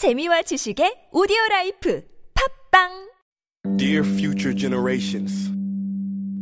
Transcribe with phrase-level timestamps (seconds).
[0.00, 2.00] 재미와 지식의 오디오 라이프
[2.72, 3.10] 팝빵
[3.76, 5.52] Dear future generations,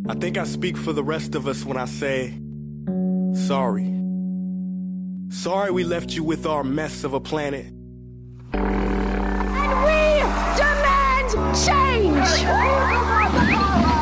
[0.09, 2.39] I think I speak for the rest of us when I say,
[3.35, 3.91] sorry.
[5.31, 7.67] Sorry we left you with our mess of a planet.
[8.55, 10.23] And we
[10.55, 12.31] demand change!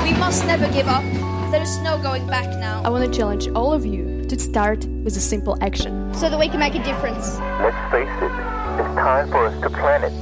[0.04, 1.02] We must never give up.
[1.50, 2.82] There is no going back now.
[2.84, 6.12] I want to challenge all of you to start with a simple action.
[6.12, 7.38] So that we can make a difference.
[7.64, 8.32] Let's face it,
[8.78, 10.12] it's time for us to plan it.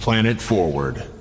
[0.00, 1.15] Planet Forward.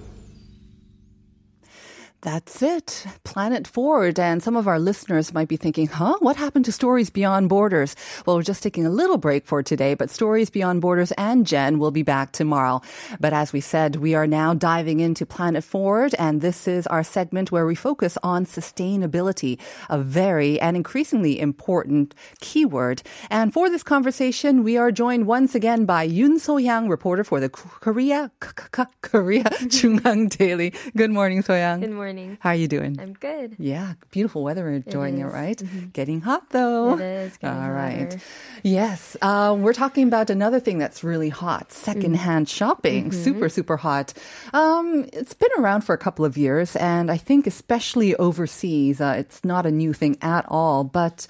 [2.26, 3.06] That's it.
[3.24, 4.18] Planet Forward.
[4.18, 6.18] And some of our listeners might be thinking, huh?
[6.22, 7.96] What happened to Stories Beyond Borders?
[8.26, 11.78] Well, we're just taking a little break for today, but Stories Beyond Borders and Jen
[11.78, 12.82] will be back tomorrow.
[13.20, 17.04] But as we said, we are now diving into Planet Forward, and this is our
[17.04, 23.04] segment where we focus on sustainability, a very and increasingly important keyword.
[23.30, 27.50] And for this conversation, we are joined once again by Yoon So-yang, reporter for the
[27.50, 30.73] Korea, Korea JoongAng Daily.
[30.98, 31.82] Good morning, So-yang.
[31.82, 32.14] Good morning.
[32.39, 32.97] How are you doing?
[32.99, 33.55] I'm good.
[33.59, 34.69] Yeah, beautiful weather.
[34.69, 35.33] Enjoying it, is.
[35.33, 35.94] right?
[35.94, 36.95] Getting hot though.
[36.95, 38.13] It is getting All right.
[38.13, 38.21] hotter.
[38.63, 43.11] Yes, uh, we're talking about another thing that's really hot: secondhand shopping.
[43.11, 44.13] Super, super hot.
[44.53, 49.16] Um, it's been around for a couple of years, and I think especially overseas, uh,
[49.17, 50.83] it's not a new thing at all.
[50.83, 51.27] But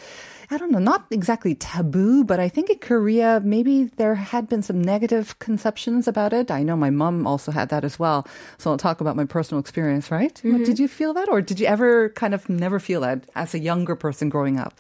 [0.52, 4.62] I don't know, not exactly taboo, but I think in Korea, maybe there had been
[4.62, 6.52] some negative conceptions about it.
[6.52, 8.28] I know my mom also had that as well.
[8.58, 10.40] So I'll talk about my personal experience, right?
[10.44, 10.64] What, mm-hmm.
[10.64, 11.30] Did you feel that?
[11.30, 14.74] Or did you ever kind of never feel that as a younger person growing up?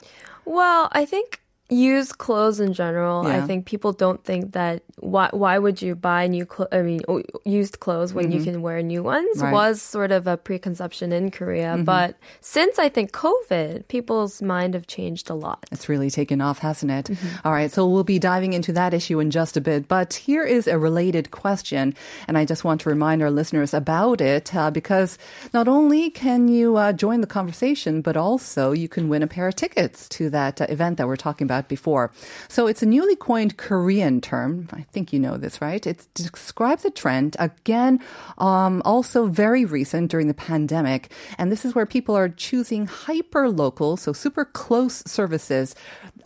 [0.45, 3.25] Well, I think used clothes in general.
[3.25, 6.69] I think people don't think that why why would you buy new clothes?
[6.72, 7.02] I mean,
[7.44, 9.41] used clothes when you can wear new ones Mm-hmm.
[9.41, 9.47] Right.
[9.47, 9.55] Mm-hmm.
[9.55, 11.77] was sort of a preconception in Korea.
[11.83, 15.66] But since I think COVID, people's mind have changed a lot.
[15.72, 17.17] It's really taken off, hasn't it?
[17.44, 19.88] All right, so we'll be diving into that issue in just a bit.
[19.88, 21.95] But here is a related question,
[22.28, 25.18] and I just want to remind our listeners about it uh, because
[25.53, 29.47] not only can you uh, join the conversation, but also you can win a pair
[29.47, 32.10] of tickets to that uh, event that we're talking about before.
[32.48, 34.69] So it's a newly coined Korean term.
[34.72, 35.86] I think you know this, right?
[35.86, 38.00] It describes a trend, again,
[38.38, 41.12] um, also very recent during the pandemic.
[41.38, 45.75] And this is where people are choosing hyper local, so super close services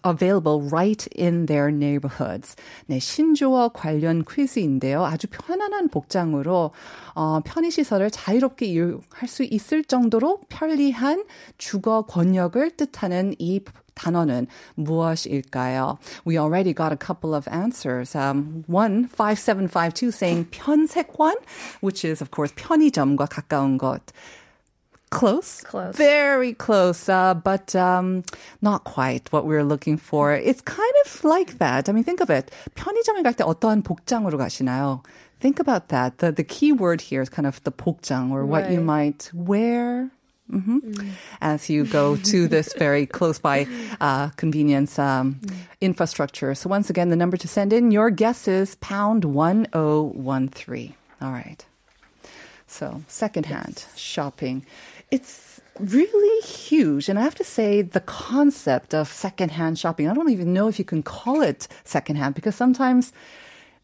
[0.04, 2.56] available right in their neighborhoods.
[2.88, 5.04] 네, 신조어 관련 퀴즈인데요.
[5.04, 6.72] 아주 편안한 복장으로
[7.14, 11.24] 어, 편의시설을 자유롭게 이용할 수 있을 정도로 편리한
[11.58, 13.60] 주거 권역을 뜻하는 이
[13.98, 14.46] 단어는
[14.76, 15.98] 무엇일까요?
[16.24, 18.14] We already got a couple of answers.
[18.14, 21.34] Um, one, 5752 saying 편색관,
[21.80, 24.00] which is of course 편의점과 가까운 것.
[25.10, 25.60] Close.
[25.62, 25.94] Close.
[25.96, 28.24] Very close, uh, but um,
[28.60, 30.32] not quite what we were looking for.
[30.32, 31.88] It's kind of like that.
[31.88, 32.50] I mean, think of it.
[32.74, 35.04] 편의점에 갈 때 어떠한 복장으로 가시나요?
[35.38, 36.18] Think about that.
[36.18, 38.84] The, the key word here is kind of the 복장 or what you Right.
[39.14, 40.10] might wear
[40.49, 40.79] hmm
[41.41, 43.67] as you go to this very close by
[44.01, 45.39] uh, convenience um,
[45.79, 46.53] infrastructure.
[46.55, 50.93] So once again, the number to send in your guess is pound 1013.
[51.21, 51.65] All right.
[52.67, 54.65] So secondhand shopping.
[55.11, 57.09] It's really huge.
[57.09, 60.77] And I have to say, the concept of secondhand shopping, I don't even know if
[60.77, 63.13] you can call it secondhand because sometimes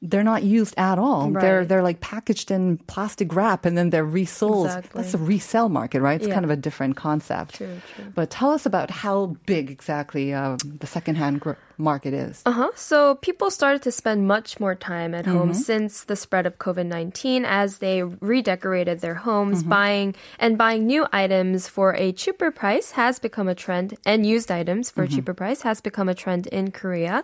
[0.09, 1.29] they're not used at all.
[1.31, 4.67] They're they're like packaged in plastic wrap and then they're resold.
[4.67, 5.01] Exactly.
[5.01, 6.19] That's a resale market, right?
[6.19, 6.33] It's Yeah.
[6.33, 7.55] kind of a different concept.
[7.55, 8.05] True, true.
[8.13, 12.41] But tell us about how big exactly uh, the secondhand gr- market is.
[12.45, 12.69] Uh-huh.
[12.75, 15.53] So people started to spend much more time at home Mm-hmm.
[15.71, 19.69] since the spread of COVID-19 as they redecorated their homes, Mm-hmm.
[19.69, 24.49] buying and buying new items for a cheaper price has become a trend and used
[24.51, 25.15] items for a Mm-hmm.
[25.15, 27.23] cheaper price has become a trend in Korea.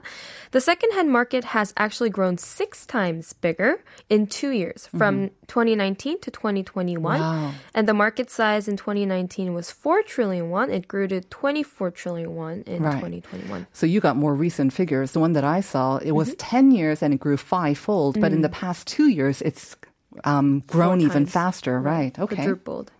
[0.51, 6.31] The secondhand market has actually grown 6 times bigger in 2 years from 2019 to
[6.31, 7.19] 2021.
[7.19, 7.22] Mm-hmm.
[7.22, 7.53] Wow.
[7.73, 10.70] And the market size in 2019 was 4 trillion won.
[10.72, 12.93] It grew to 24 trillion won in Right.
[12.96, 13.67] 2021.
[13.73, 15.11] So you got more recent figures.
[15.11, 18.20] The one that I saw, it was 10 years and it grew fivefold.
[18.20, 19.78] But in the past two years, it's
[20.26, 21.32] um, grown even times.
[21.32, 21.79] faster.
[21.79, 22.17] Right.
[22.17, 22.35] Okay.
[22.35, 22.91] Quadrupled.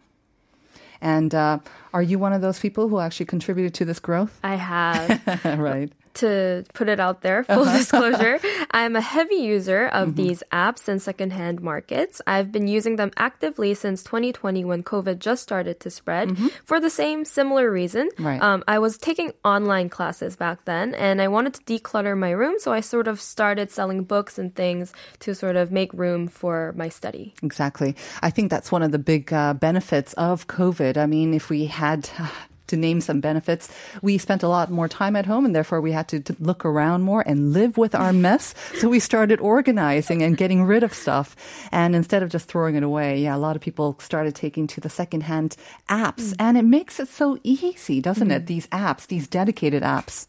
[1.02, 1.60] And uh,
[1.94, 4.40] are you one of those people who actually contributed to this growth?
[4.44, 5.20] I have.
[5.60, 5.92] right.
[6.16, 8.40] To put it out there, full disclosure,
[8.72, 12.22] I'm a heavy user of these apps and secondhand markets.
[12.28, 16.90] I've been using them actively since 2020 when COVID just started to spread for the
[16.90, 18.10] same similar reason.
[18.19, 18.42] Right.
[18.42, 22.56] Um, I was taking online classes back then and I wanted to declutter my room,
[22.60, 26.74] so I sort of started selling books and things to sort of make room for
[26.75, 27.34] my study.
[27.44, 27.96] Exactly.
[28.22, 30.98] I think that's one of the big uh, benefits of COVID.
[30.98, 32.10] I mean, if we had
[32.72, 33.70] to name some benefits,
[34.02, 36.66] we spent a lot more time at home and therefore we had to, to look
[36.66, 38.56] around more and live with our mess.
[38.80, 41.36] So we started organizing and getting rid of stuff.
[41.72, 44.82] And instead of just throwing it away, yeah, a lot of people started taking to
[44.82, 45.56] the secondhand
[45.90, 46.36] apps mm.
[46.40, 48.44] and it makes it so easy, doesn't it?
[48.44, 48.48] Mm.
[48.48, 50.28] These apps, these dedicated apps.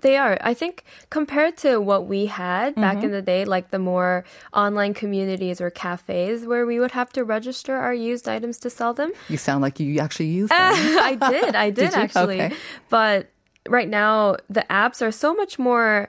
[0.00, 0.38] They are.
[0.40, 4.94] I think compared to what we had back in the day, like the more online
[4.94, 9.12] communities or cafes where we would have to register our used items to sell them.
[9.28, 10.58] You sound like you actually used them.
[10.58, 11.54] I did.
[11.54, 12.40] I did, Did actually.
[12.40, 12.56] Okay.
[12.88, 13.28] But
[13.68, 16.08] right now, the apps are so much more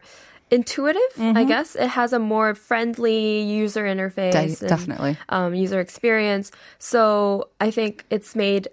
[0.52, 1.76] intuitive, I guess.
[1.76, 4.32] It has a more friendly user interface.
[4.32, 5.18] De- and, definitely.
[5.30, 6.52] Um, user experience.
[6.80, 8.68] So I think it's made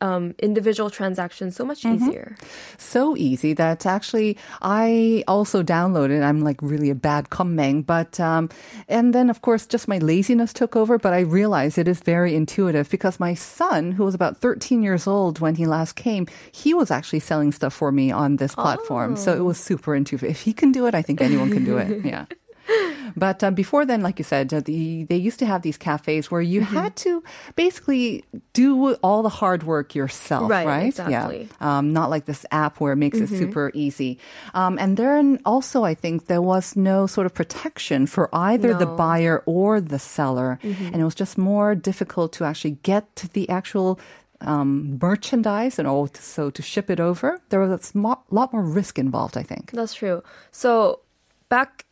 [0.00, 2.36] um, individual transactions so much easier.
[2.76, 6.22] so easy that actually I also downloaded.
[6.22, 8.48] I'm like really a bad kummeng, but um,
[8.88, 10.98] and then of course just my laziness took over.
[10.98, 15.06] But I realized it is very intuitive because my son, who was about 13 years
[15.06, 19.16] old when he last came, he was actually selling stuff for me on this platform.
[19.16, 20.30] So it was super intuitive.
[20.30, 22.04] If he can do it, I think anyone can do it.
[22.08, 22.24] Yeah.
[23.16, 26.30] But uh, before then, like you said, uh, the, they used to have these cafes
[26.30, 27.22] where you had to
[27.56, 30.86] basically do all the hard work yourself, Right, right?
[30.86, 31.48] exactly.
[31.60, 31.78] Yeah.
[31.78, 34.18] Um, not like this app where it makes it super easy.
[34.54, 38.86] Um, and then also, I think there was no sort of protection for either the
[38.86, 40.58] buyer or the seller.
[40.62, 43.98] And it was just more difficult to actually get to the actual
[44.40, 47.40] um, merchandise and also to ship it over.
[47.48, 47.98] There was a
[48.30, 49.72] lot more risk involved, I think.
[49.72, 50.22] That's true.
[50.52, 51.00] So
[51.48, 51.84] back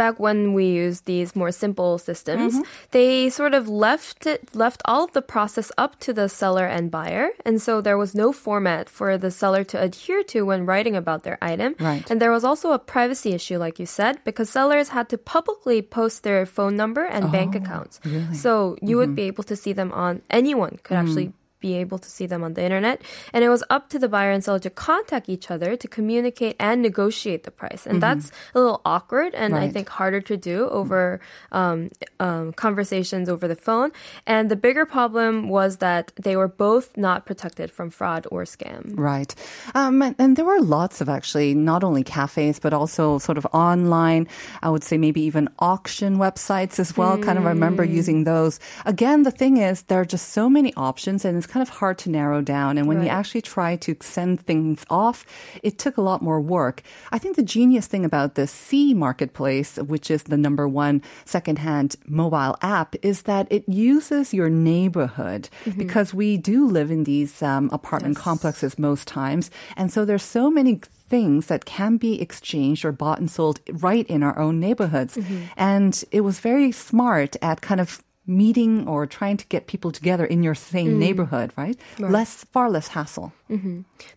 [0.00, 2.88] back when we used these more simple systems, mm-hmm.
[2.96, 6.88] they sort of left it left all of the process up to the seller and
[6.88, 10.96] buyer, and so there was no format for the seller to adhere to when writing
[10.96, 11.76] about their item.
[11.76, 12.00] Right.
[12.08, 15.78] And there was also a privacy issue, like you said, because sellers had to publicly
[15.84, 18.00] post their phone number and bank oh, accounts.
[18.32, 19.28] So you would mm-hmm.
[19.28, 21.39] be able to see them on anyone could actually mm.
[21.60, 23.02] Be able to see them on the internet.
[23.32, 26.56] And it was up to the buyer and seller to contact each other to communicate
[26.58, 27.86] and negotiate the price.
[27.86, 31.20] And that's a little awkward and I think harder to do over
[31.52, 33.92] um, um, conversations over the phone.
[34.26, 38.92] And the bigger problem was that they were both not protected from fraud or scam.
[38.96, 39.34] Right.
[39.74, 43.46] Um, and, and there were lots of actually not only cafes, but also sort of
[43.52, 44.28] online,
[44.62, 47.18] I would say maybe even auction websites as well.
[47.18, 48.60] Kind of remember using those.
[48.86, 51.98] Again, the thing is, there are just so many options and it's kind of hard
[51.98, 52.78] to narrow down.
[52.78, 55.26] And when you actually try to send things off,
[55.62, 56.82] it took a lot more work.
[57.12, 61.96] I think the genius thing about the C marketplace, which is the number one secondhand
[62.06, 67.68] mobile app, is that it uses your neighborhood because we do live in these um,
[67.72, 69.50] apartment complexes most times.
[69.76, 74.06] And so there's so many things that can be exchanged or bought and sold right
[74.06, 75.18] in our own neighborhoods.
[75.56, 80.24] And it was very smart at kind of meeting or trying to get people together
[80.24, 81.76] in your same neighborhood, right?
[81.98, 83.32] Less, far less hassle.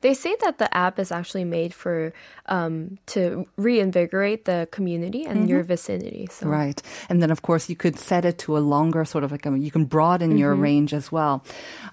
[0.01, 2.13] They say that the app is actually made for
[2.45, 6.27] um, to reinvigorate the community and your vicinity.
[6.29, 6.79] So Right.
[7.09, 9.57] And then, of course, you could set it to a longer sort of like, a,
[9.57, 11.43] you can broaden your range as well.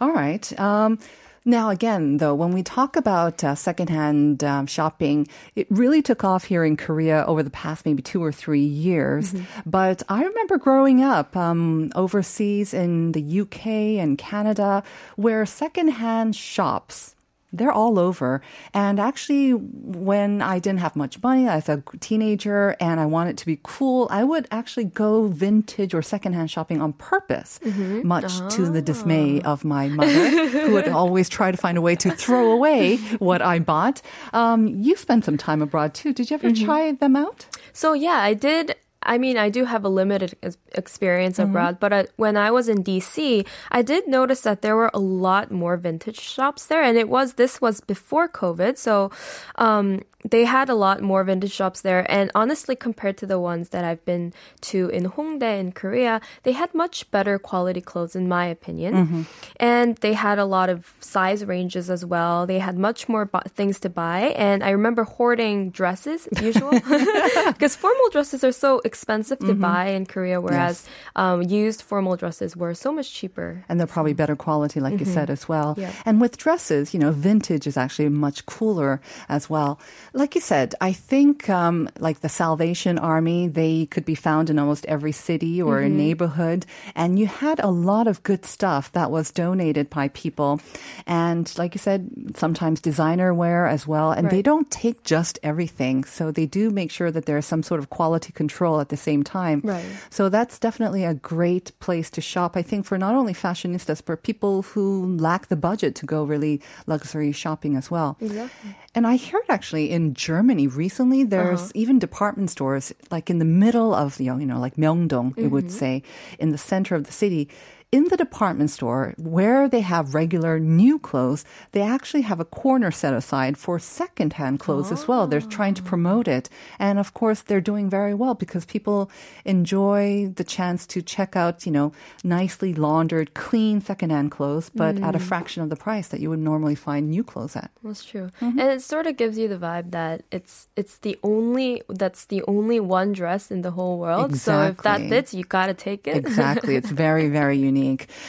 [0.01, 0.45] All right.
[0.61, 0.99] Um,
[1.45, 5.27] now, again, though, when we talk about uh, secondhand um, shopping,
[5.57, 9.35] it really took off here in Korea over the past maybe two or three years.
[9.65, 14.83] But I remember growing up um, overseas in the UK and Canada
[15.17, 17.15] where secondhand shops
[17.53, 18.43] they're all over.
[18.73, 23.47] And actually, when I didn't have much money as a teenager and I wanted to
[23.47, 28.07] be cool, I would actually go vintage or secondhand shopping on purpose, mm-hmm.
[28.07, 29.53] much to the dismay ah.
[29.53, 33.43] of my mother, who would always try to find a way to throw away what
[33.43, 34.03] I bought.
[34.33, 36.13] Um, you spent some time abroad too.
[36.13, 36.65] Did you ever mm-hmm.
[36.65, 37.47] try them out?
[37.73, 38.77] So yeah, I did.
[39.03, 42.69] I mean, I do have a limited ex- experience abroad, but uh, when I was
[42.69, 46.99] in DC, I did notice that there were a lot more vintage shops there, and
[46.99, 49.11] it was this was before COVID, so
[49.57, 52.11] um, they had a lot more vintage shops there.
[52.11, 56.53] And honestly, compared to the ones that I've been to in Hongdae in Korea, they
[56.53, 58.95] had much better quality clothes, in my opinion.
[58.95, 59.23] Mm-hmm.
[59.57, 62.47] And they had a lot of size ranges as well.
[62.47, 66.71] They had much more bu- things to buy, and I remember hoarding dresses, usual,
[67.47, 69.61] because formal dresses are so expensive to mm-hmm.
[69.61, 70.87] buy in Korea, whereas
[71.17, 73.65] um, used formal dresses were so much cheaper.
[73.69, 75.15] And they're probably better quality, like you mm-hmm.
[75.15, 75.75] said, as well.
[75.77, 75.93] Yeah.
[76.05, 79.79] And with dresses, you know, vintage is actually much cooler as well.
[80.13, 84.59] Like you said, I think um, like the Salvation Army, they could be found in
[84.59, 86.67] almost every city or neighborhood.
[86.95, 90.61] And you had a lot of good stuff that was donated by people.
[91.07, 94.11] And like you said, sometimes designer wear as well.
[94.11, 96.05] And they don't take just everything.
[96.05, 99.23] So they do make sure that there's some sort of quality control at the same
[99.23, 99.61] time.
[99.63, 99.85] Right.
[100.11, 104.23] So that's definitely a great place to shop, I think, for not only fashionistas, but
[104.23, 108.17] people who lack the budget to go really luxury shopping as well.
[108.21, 108.77] Exactly.
[108.95, 111.73] And I heard actually in Germany recently, there's uh-huh.
[111.75, 115.49] even department stores like in the middle of, you know, you know like Myeongdong, it
[115.49, 115.83] would mm-hmm.
[115.85, 116.03] say,
[116.39, 117.49] in the center of the city.
[117.93, 122.93] In the department store, where they have regular new clothes, they actually have a corner
[122.93, 125.27] set aside for secondhand clothes as well.
[125.27, 126.49] They're trying to promote it.
[126.79, 129.11] And of course, they're doing very well because people
[129.45, 131.91] enjoy the chance to check out, you know,
[132.23, 136.39] nicely laundered, clean secondhand clothes, but at a fraction of the price that you would
[136.39, 137.73] normally find new clothes at.
[137.83, 138.59] That's true, Mm-hmm.
[138.61, 142.43] and it sort of gives you the vibe that it's it's the only that's the
[142.47, 144.37] only one dress in the whole world.
[144.37, 145.09] So if that Exactly.
[145.11, 146.15] fits, you gotta take it.
[146.17, 146.77] Exactly.
[146.77, 147.80] It's very, very unique.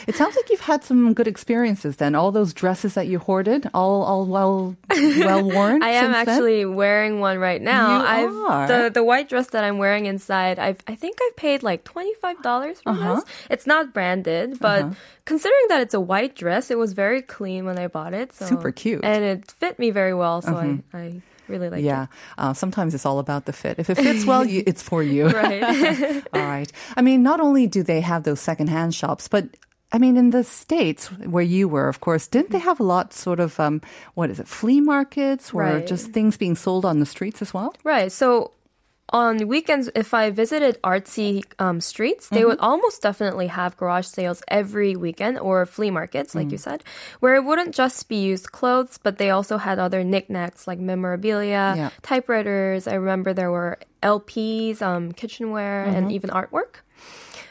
[0.06, 2.14] It sounds like you've had some good experiences then.
[2.14, 5.82] All those dresses that you hoarded, all all well well worn.
[5.82, 6.28] I am since then?
[6.28, 7.98] actually wearing one right now.
[8.00, 8.66] You I've are?
[8.68, 10.58] the the white dress that I'm wearing inside.
[10.58, 13.14] I've I think I've paid like twenty five dollars for Uh-huh.
[13.16, 13.24] this.
[13.50, 14.92] It's not branded, but
[15.24, 18.32] considering that it's a white dress, it was very clean when I bought it.
[18.32, 19.04] So, Super cute.
[19.04, 20.42] and it fit me very well.
[20.42, 22.06] So I I really like yeah.
[22.38, 23.78] Uh, sometimes it's all about the fit.
[23.78, 25.28] If it fits well, you, it's for you.
[25.28, 25.62] Right.
[26.32, 26.70] all right.
[26.96, 29.44] I mean, not only do they have those secondhand shops, but
[29.92, 33.12] I mean, in the States where you were, of course, didn't they have a lot
[33.12, 33.82] sort of, um,
[34.14, 35.86] what is it, flea markets or Right.
[35.86, 37.74] just things being sold on the streets as well?
[37.84, 38.10] Right.
[38.10, 38.52] So
[39.12, 44.42] on weekends, if I visited artsy um, streets, they would almost definitely have garage sales
[44.48, 46.82] every weekend or flea markets, like you said,
[47.20, 51.74] where it wouldn't just be used clothes, but they also had other knickknacks like memorabilia,
[51.76, 51.90] Yeah.
[52.00, 52.86] typewriters.
[52.88, 56.80] I remember there were LPs, um, kitchenware, and even artwork.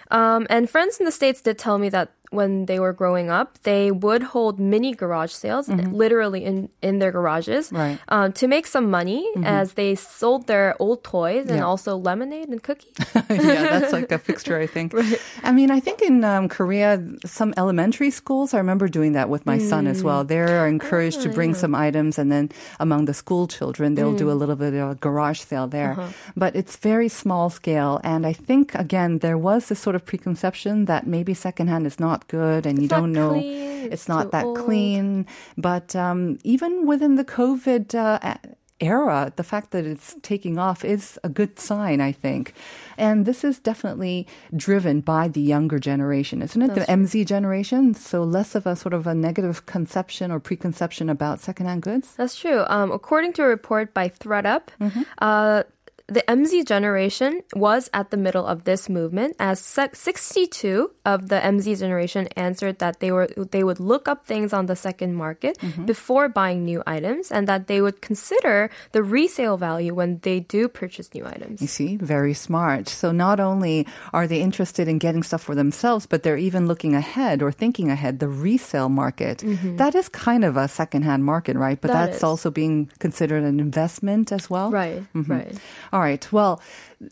[0.10, 3.60] Um, and friends in the States did tell me that when they were growing up,
[3.64, 5.92] they would hold mini garage sales, mm-hmm.
[5.92, 8.00] literally in, in their garages, Right.
[8.08, 9.44] um, to make some money mm-hmm.
[9.44, 11.66] as they sold their old toys and Yeah.
[11.66, 12.96] also lemonade and cookies.
[13.30, 14.96] yeah, that's like a fixture, I think.
[15.44, 19.46] I mean, I think in um, Korea, some elementary schools, I remember doing that with
[19.46, 20.24] my son as well.
[20.24, 20.28] Mm.
[20.30, 24.30] They're oh, encouraged to bring some items, and then among the school children, they'll do
[24.30, 24.40] a mm.
[24.40, 26.00] little bit of a garage sale there.
[26.00, 26.08] Uh-huh.
[26.38, 28.00] But it's very small scale.
[28.06, 32.21] And I think, again, there was this sort of preconception that maybe secondhand is not
[32.28, 34.58] good and you It's not don't know clean, it's it's not that old.
[34.60, 35.26] clean.
[35.58, 38.36] But um, even within the COVID uh,
[38.80, 42.54] era, the fact that it's taking off is a good sign, I think.
[42.98, 44.26] And this is definitely
[44.56, 46.74] driven by the younger generation, isn't it?
[46.74, 47.94] the MZ generation.
[47.94, 52.14] So less of a sort of a negative conception or preconception about secondhand goods.
[52.16, 52.64] That's true.
[52.68, 55.02] Um, according to a report by thredUP, Mm-hmm.
[55.20, 55.64] uh,
[56.12, 61.80] the MZ generation was at the middle of this movement, as 62 of the MZ
[61.80, 65.86] generation answered that they were they would look up things on the second market Mm-hmm.
[65.86, 70.68] before buying new items, and that they would consider the resale value when they do
[70.68, 71.62] purchase new items.
[71.62, 72.90] You see, very smart.
[72.90, 76.94] So not only are they interested in getting stuff for themselves, but they're even looking
[76.96, 79.44] ahead or thinking ahead, the resale market.
[79.78, 81.80] That is kind of a secondhand market, right?
[81.80, 82.24] But That that's is.
[82.24, 84.72] also being considered an investment as well.
[84.72, 85.54] Right, right.
[85.94, 86.32] All right.
[86.32, 86.62] Well,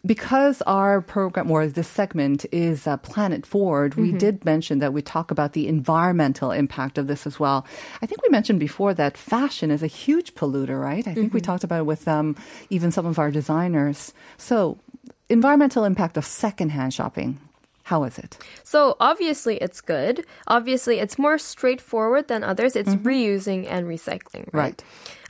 [0.06, 5.02] because our program or this segment is uh, Planet Forward, we did mention that we
[5.02, 7.66] talk about the environmental impact of this as well.
[8.02, 11.08] I think we mentioned before that fashion is a huge polluter, right?
[11.08, 12.36] I think we talked about it with um,
[12.70, 14.14] even some of our designers.
[14.38, 14.78] So,
[15.28, 17.40] environmental impact of secondhand shopping.
[17.90, 18.38] How is it?
[18.64, 20.24] So obviously it's good.
[20.46, 22.76] Obviously it's more straightforward than others.
[22.76, 24.54] It's reusing and recycling, right?
[24.54, 24.84] Right.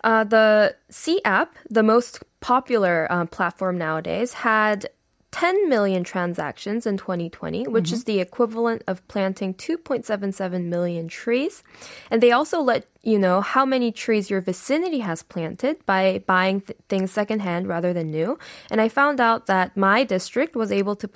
[0.04, 4.90] Uh, the C app, the most popular uh, platform nowadays, had
[5.32, 11.64] 10 million transactions in 2020, which is the equivalent of planting 2.77 million trees.
[12.10, 16.62] And they also let you know how many trees your vicinity has planted by buying
[16.62, 18.40] th- things secondhand rather than new.
[18.72, 21.08] And I found out that my district was able to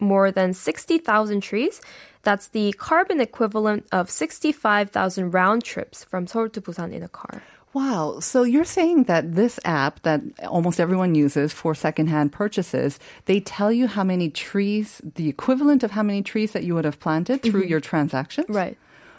[0.00, 1.80] more than 60,000 trees.
[2.22, 7.42] That's the carbon equivalent of 65,000 round trips from Seoul to Busan in a car.
[7.76, 8.20] Wow.
[8.20, 13.70] So you're saying that this app that almost everyone uses for secondhand purchases, they tell
[13.70, 17.42] you how many trees, the equivalent of how many trees that you would have planted
[17.42, 17.70] through mm-hmm.
[17.70, 18.48] your transactions?
[18.48, 18.78] Right.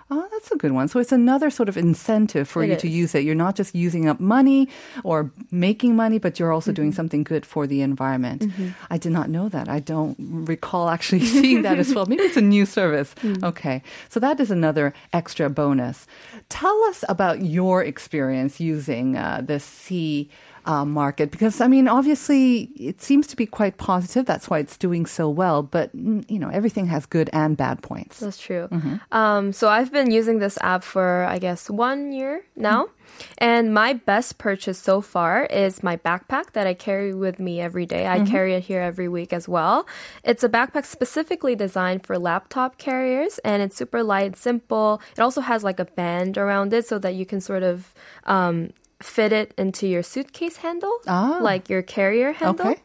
[0.09, 0.87] Oh, that's a good one.
[0.87, 3.23] So it's another sort of incentive for It you to use it.
[3.25, 4.69] You're not just using up money
[5.03, 6.75] or making money, but you're also Mm-hmm.
[6.81, 8.45] doing something good for the environment.
[8.89, 9.67] I did not know that.
[9.67, 10.15] I don't
[10.47, 12.05] recall actually seeing that as well.
[12.05, 13.13] Maybe it's a new service.
[13.21, 13.43] Mm.
[13.43, 13.81] Okay.
[14.09, 16.07] So that is another extra bonus.
[16.49, 20.29] Tell us about your experience using uh, the C
[20.67, 24.25] uh, market because I mean, obviously, it seems to be quite positive.
[24.25, 25.63] That's why it's doing so well.
[25.63, 28.19] But you know, everything has good and bad points.
[28.19, 28.67] That's true.
[28.69, 28.95] Mm-hmm.
[29.11, 32.87] Um, so I've been using this app for, I guess, one year now.
[33.39, 37.85] And my best purchase so far is my backpack that I carry with me every
[37.85, 38.05] day.
[38.05, 38.31] I Mm-hmm.
[38.31, 39.87] carry it here every week as well.
[40.23, 45.01] It's a backpack specifically designed for laptop carriers and it's super light, and simple.
[45.15, 47.93] It also has like a band around it so that you can sort of
[48.25, 51.37] um, fit it into your suitcase handle, Ah.
[51.41, 52.67] like your carrier handle.
[52.73, 52.81] Okay.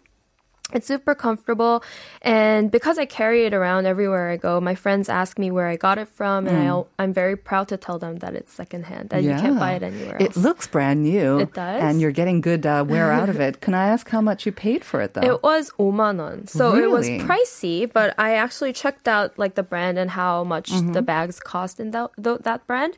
[0.72, 1.84] It's super comfortable.
[2.22, 5.76] And because I carry it around everywhere I go, my friends ask me where I
[5.76, 6.46] got it from.
[6.48, 9.72] And I'll, I'm very proud to tell them that it's secondhand, that you can't buy
[9.76, 10.32] it anywhere else.
[10.34, 11.40] It looks brand new.
[11.40, 11.82] It does.
[11.82, 13.60] And you're getting good uh, wear out of it.
[13.60, 15.20] Can I ask how much you paid for it, though?
[15.20, 16.48] It was 5만 원.
[16.48, 20.72] So it was pricey, but I actually checked out like the brand and how much
[20.72, 20.92] Mm-hmm.
[20.96, 22.96] the bags cost in that, th- that brand.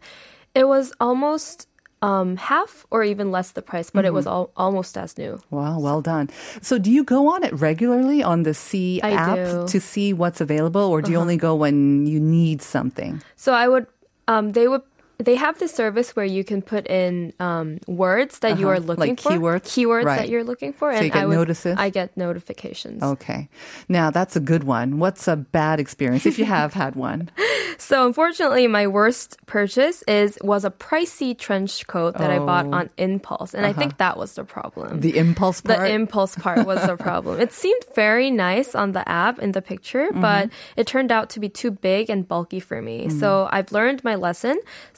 [0.55, 1.67] It was almost
[2.05, 4.37] um, half or even less the price, but it was Mm-hmm.
[4.37, 5.41] al- almost as new.
[5.49, 6.29] Wow, well done.
[6.61, 9.41] So, do you go on it regularly on the C I app do.
[9.43, 9.67] Uh-huh.
[9.73, 13.23] to see what's available, or do you only go when you need something?
[13.37, 13.87] So I would,
[14.29, 14.83] um, they would,
[15.19, 18.77] they have this service where you can put in um, words that you Uh-huh.
[18.77, 19.63] are looking Like for, keywords?
[19.71, 20.19] keywords Right.
[20.19, 21.77] that you're looking for, So and you get I would, notices?
[21.79, 23.03] I get notifications.
[23.03, 23.49] Okay.
[23.89, 24.99] Now, that's a good one.
[24.99, 27.31] What's a bad experience if you have had one?
[27.77, 32.89] So unfortunately, my worst purchase is was a pricey trench coat that I bought on
[32.97, 34.87] impulse, and I think that was the problem.
[34.87, 34.91] Oh.
[34.95, 35.01] Uh-huh.
[35.01, 35.81] The impulse part.
[35.81, 37.41] The impulse part was the problem.
[37.41, 40.21] It seemed very nice on the app in the picture, Mm-hmm.
[40.23, 43.07] but it turned out to be too big and bulky for me.
[43.09, 43.19] Mm-hmm.
[43.19, 44.57] So I've learned my lesson.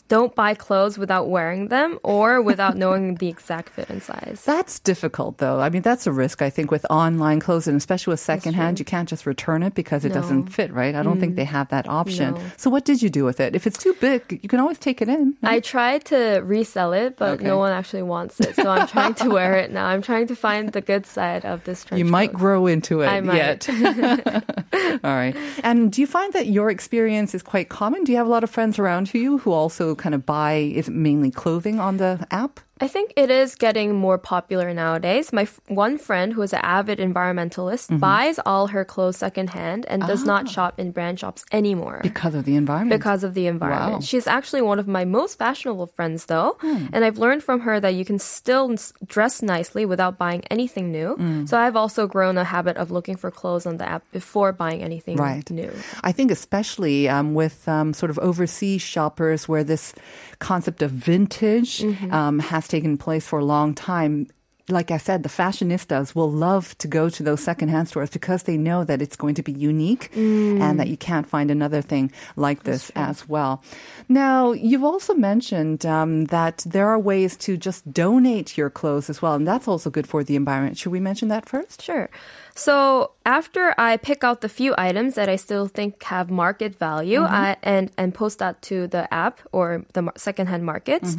[0.09, 4.43] Don't buy clothes without wearing them or without knowing the exact fit and size.
[4.47, 5.61] That's difficult, though.
[5.61, 8.79] I mean, that's a risk, I think, with online clothes, and especially with secondhand.
[8.79, 10.21] You can't just return it because it No.
[10.21, 10.95] doesn't fit, right?
[10.95, 11.93] I don't think they have that mm.
[11.93, 12.35] option.
[12.35, 12.41] No.
[12.57, 13.57] So, what did you do with it?
[13.57, 15.35] If it's too big, you can always take it in.
[15.43, 17.45] I tried to resell it, but Okay.
[17.45, 18.55] no one actually wants it.
[18.55, 19.87] So I'm trying to wear it now.
[19.87, 22.39] I'm trying to find the good side of this trench You might coat.
[22.39, 23.37] grow into it I might.
[23.37, 23.69] yet.
[25.05, 25.37] All right.
[25.65, 28.05] And do you find that your experience is quite common?
[28.05, 30.89] Do you have a lot of friends around you who also kind of buy, is
[30.89, 32.61] it mainly clothing on the app?
[32.79, 35.33] I think it is getting more popular nowadays.
[35.33, 37.99] My f- one friend who is an avid environmentalist Mm-hmm.
[37.99, 40.27] buys all her clothes secondhand and does Ah.
[40.27, 42.01] not shop in brand shops anymore.
[42.03, 42.93] Because of the environment.
[43.01, 43.93] because of the environment.
[43.95, 44.01] Wow.
[44.01, 46.59] She's actually one of my most fashionable friends, though.
[46.61, 46.87] Hmm.
[46.93, 48.75] And I've learned from her that you can still
[49.07, 51.15] dress nicely without buying anything new.
[51.17, 51.47] Hmm.
[51.47, 54.83] So I've also grown a habit of looking for clothes on the app before buying
[54.83, 55.49] anything Right.
[55.51, 55.73] new.
[56.05, 59.95] I think especially um, with um, sort of overseas shoppers where this
[60.39, 62.13] concept of vintage Mm-hmm.
[62.13, 64.27] um, has taken place for a long time.
[64.69, 68.57] Like I said, the fashionistas will love to go to those secondhand stores because they
[68.57, 70.61] know that it's going to be unique Mm.
[70.61, 73.63] and that you can't find another thing like this as well.
[74.09, 79.23] Now, you've also mentioned um, that there are ways to just donate your clothes as
[79.23, 80.79] well, and that's also good for the environment.
[80.79, 81.81] Should we mention that first?
[81.81, 82.09] Sure.
[82.56, 87.24] So after I pick out the few items that I still think have market value
[87.24, 91.16] I, and and post that to the app or the mar- secondhand markets,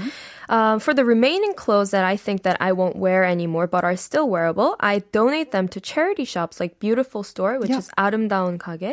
[0.51, 3.97] um, for the remaining clothes that I think that I won't wear anymore but are
[3.97, 7.79] still wearable, I donate them to charity shops like Beautiful Store, which Yeah.
[7.81, 8.93] is 아름다운 가게.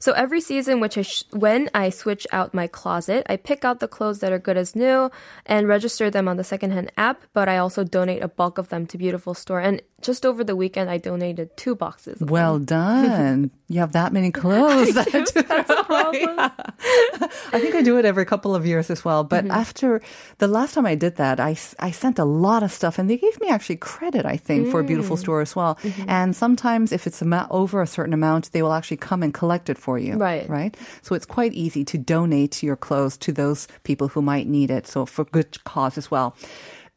[0.00, 3.78] So every season, which I sh- when I switch out my closet, I pick out
[3.78, 5.10] the clothes that are good as new
[5.46, 7.22] and register them on the secondhand app.
[7.32, 9.60] But I also donate a bulk of them to Beautiful Store.
[9.60, 12.21] And just over the weekend, I donated two boxes.
[12.21, 13.49] Of Well done.
[13.67, 14.93] you have that many clothes.
[15.11, 16.37] That's a problem.
[16.39, 19.23] I think I do it every couple of years as well.
[19.23, 19.51] But mm-hmm.
[19.51, 20.01] after
[20.37, 23.17] the last time I did that, I, I sent a lot of stuff and they
[23.17, 25.19] gave me actually credit, I think, for a beautiful mm.
[25.19, 25.75] store as well.
[25.75, 26.09] Mm-hmm.
[26.09, 29.77] And sometimes if it's over a certain amount, they will actually come and collect it
[29.77, 30.15] for you.
[30.15, 30.47] Right.
[30.49, 30.77] Right.
[31.01, 34.85] So it's quite easy to donate your clothes to those people who might need it.
[34.85, 36.35] So for good cause as well.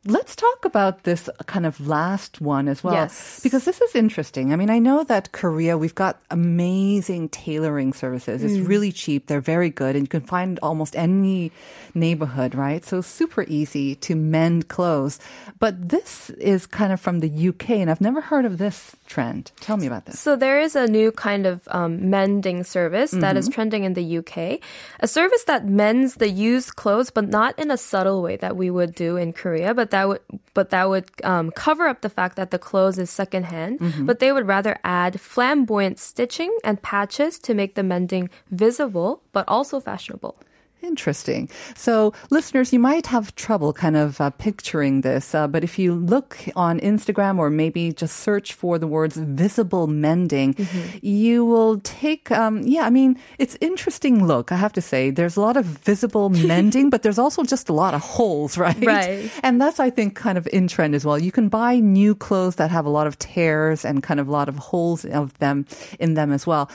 [0.08, 2.94] Let's talk about this kind of last one as well.
[2.94, 3.40] Yes.
[3.42, 4.54] Because this is interesting.
[4.54, 8.42] I mean, I know that Korea, we've got amazing tailoring services.
[8.42, 9.26] It's really cheap.
[9.26, 9.96] They're very good.
[9.96, 11.52] And you can find almost any
[11.92, 12.84] neighborhood, right?
[12.86, 15.20] So super easy to mend clothes.
[15.58, 19.52] But this is kind of from the UK, and I've never heard of this trend.
[19.60, 20.20] Tell me about this.
[20.20, 24.18] So there is a new kind of um, mending service that is trending in the
[24.18, 24.60] UK.
[25.00, 28.70] A service that mends the used clothes, but not in a subtle way that we
[28.70, 29.74] would do in Korea.
[29.74, 30.20] But that would,
[30.54, 33.78] but that would um, cover up the fact that the clothes is secondhand.
[34.06, 39.44] But they would rather add flamboyant stitching and patches to make the mending visible, but
[39.48, 40.36] also fashionable.
[40.80, 41.50] Interesting.
[41.74, 45.92] So, listeners, you might have trouble kind of uh, picturing this, uh, but if you
[45.92, 50.54] look on Instagram or maybe just search for the words visible mending,
[51.02, 55.10] you will take, um, yeah, I mean, it's interesting look, I have to say.
[55.10, 58.78] There's a lot of visible mending, but there's also just a lot of holes, right?
[58.84, 59.30] Right.
[59.42, 61.18] And that's, I think, kind of in trend as well.
[61.18, 64.32] You can buy new clothes that have a lot of tears and kind of a
[64.32, 65.66] lot of holes of them
[65.98, 66.70] in them as well.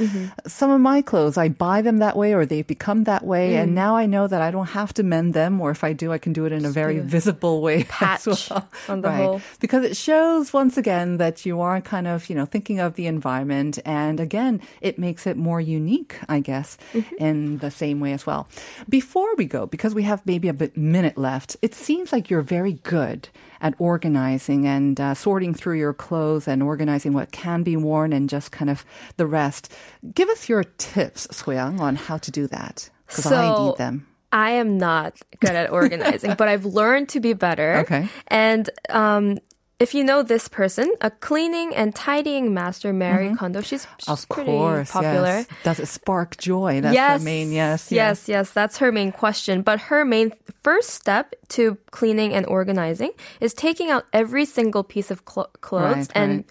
[0.45, 3.55] Some of my clothes, I buy them that way or they've become that way.
[3.55, 6.11] And now I know that I don't have to mend them, or if I do,
[6.11, 8.67] I can do it in a very visible way Patch as well.
[8.87, 9.17] on the right.
[9.17, 9.41] hole.
[9.59, 13.07] Because it shows once again that you are kind of, you know, thinking of the
[13.07, 13.79] environment.
[13.85, 16.77] And again, it makes it more unique, I guess,
[17.17, 18.47] in the same way as well.
[18.89, 22.41] Before we go, because we have maybe a bit minute left, it seems like you're
[22.41, 23.29] very good
[23.63, 28.29] at organizing and uh, sorting through your clothes and organizing what can be worn and
[28.29, 29.71] just kind of the rest.
[30.13, 32.89] Give us your tips, Soyoung, on how to do that.
[33.15, 34.07] Because I So- need them.
[34.31, 37.75] I am not good at organizing, but I've learned to be better.
[37.85, 38.09] Okay.
[38.29, 39.37] And um,
[39.79, 44.27] if you know this person, a cleaning and tidying master, Marie Kondo, she's, she's Of
[44.29, 45.45] pretty course, popular.
[45.45, 45.47] yes.
[45.63, 46.81] Does it spark joy?
[46.81, 48.49] That's yes, the main, yes, yes, yes.
[48.49, 49.61] That's her main question.
[49.61, 50.31] But her main
[50.63, 55.95] first step to cleaning and organizing is taking out every single piece of clo- clothes
[56.09, 56.45] Right, and right.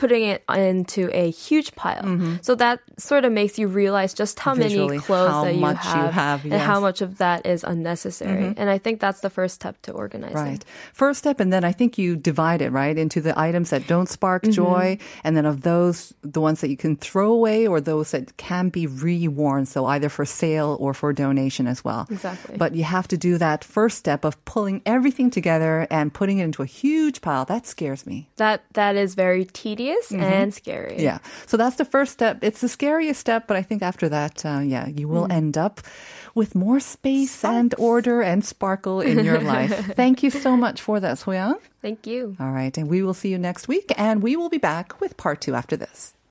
[0.00, 2.40] Putting it into a huge pile.
[2.42, 4.62] So that sort of makes you realize just how Mm-hmm.
[4.62, 6.74] Visually, many clothes how that you have, you have, and how.
[6.74, 6.82] Mm-hmm.
[6.82, 8.52] much of that is unnecessary.
[8.56, 10.36] And I think that's the first step to organizing.
[10.36, 10.64] Right.
[10.92, 14.08] First step, and then I think you divide it, right, into the items that don't
[14.08, 14.52] spark Mm-hmm.
[14.52, 18.36] joy, and then of those, the ones that you can throw away or those that
[18.38, 22.06] can be reworn, so either for sale or for donation as well.
[22.10, 22.56] Exactly.
[22.56, 26.44] But you have to do that first step of pulling everything together and putting it
[26.44, 27.44] into a huge pile.
[27.44, 28.28] That scares me.
[28.36, 30.92] That that is very tedious and scary.
[30.92, 31.00] Mm-hmm.
[31.00, 31.18] Yeah.
[31.46, 32.38] So that's the first step.
[32.42, 35.32] It's the scariest step, but I think after that, uh, yeah, you will Mm.
[35.32, 35.80] end up
[36.34, 39.94] with more space and order and sparkle in your life.
[39.96, 41.58] Thank you so much for that, Soyoung.
[41.82, 42.36] Thank you.
[42.38, 42.76] All right.
[42.78, 45.54] And we will see you next week, and we will be back with part two
[45.54, 46.14] after this.